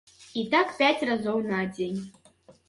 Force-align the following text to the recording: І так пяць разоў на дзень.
І 0.43 0.45
так 0.53 0.71
пяць 0.79 1.05
разоў 1.09 1.43
на 1.51 1.61
дзень. 1.75 2.01